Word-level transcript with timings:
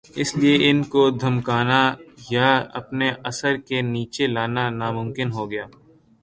اسی 0.21 0.35
لئے 0.41 0.53
ان 0.69 0.79
کو 0.93 1.01
دھمکانا 1.21 1.81
یا 2.33 2.49
اپنے 2.79 3.07
اثر 3.29 3.53
کے 3.67 3.77
نیچے 3.93 4.25
لانا 4.35 4.63
ناممکن 4.79 5.29
ہو 5.35 5.43
گیا۔ 5.51 5.65